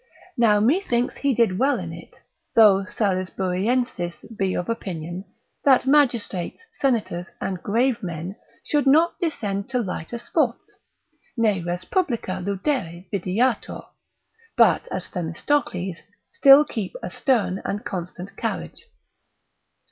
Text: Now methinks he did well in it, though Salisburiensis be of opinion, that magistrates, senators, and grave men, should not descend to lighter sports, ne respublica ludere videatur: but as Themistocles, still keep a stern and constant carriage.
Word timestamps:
Now 0.35 0.59
methinks 0.59 1.17
he 1.17 1.35
did 1.35 1.59
well 1.59 1.77
in 1.77 1.93
it, 1.93 2.21
though 2.55 2.85
Salisburiensis 2.85 4.25
be 4.35 4.55
of 4.55 4.67
opinion, 4.67 5.25
that 5.63 5.85
magistrates, 5.85 6.63
senators, 6.79 7.29
and 7.39 7.61
grave 7.61 8.01
men, 8.01 8.35
should 8.63 8.87
not 8.87 9.19
descend 9.19 9.69
to 9.69 9.77
lighter 9.79 10.17
sports, 10.17 10.79
ne 11.37 11.61
respublica 11.61 12.43
ludere 12.43 13.07
videatur: 13.13 13.85
but 14.57 14.87
as 14.91 15.07
Themistocles, 15.07 15.97
still 16.31 16.65
keep 16.65 16.95
a 17.03 17.11
stern 17.11 17.61
and 17.63 17.85
constant 17.85 18.35
carriage. 18.35 18.87